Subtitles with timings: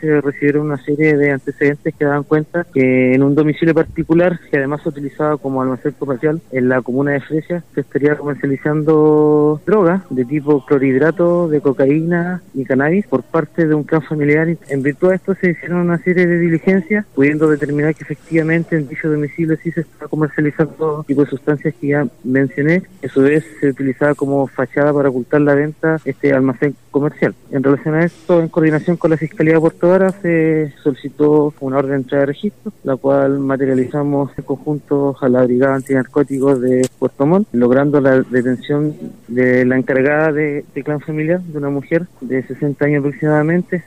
[0.00, 4.56] se recibieron una serie de antecedentes que daban cuenta que en un domicilio particular, que
[4.56, 10.02] además se utilizaba como almacén comercial en la comuna de Fresia, se estaría comercializando drogas
[10.10, 14.48] de tipo clorhidrato, de cocaína y cannabis por parte de un clan familiar.
[14.68, 18.88] En virtud de esto se hicieron una serie de diligencias, pudiendo determinar que efectivamente en
[18.88, 23.44] dicho domicilio sí se está comercializando tipo de sustancias que ya mencioné, a su vez
[23.60, 27.34] se utilizaba como fachada para ocultar la venta este almacén comercial.
[27.50, 31.78] En relación a esto, en coordinación con la Fiscalía de Puerto Vara, se solicitó una
[31.78, 36.88] orden de entrada de registro, la cual materializamos en conjunto a la Brigada Antinarcóticos de
[36.98, 38.94] Puerto Montt, logrando la detención
[39.28, 43.84] de la encargada de, de clan familiar, de una mujer de 60 años aproximadamente,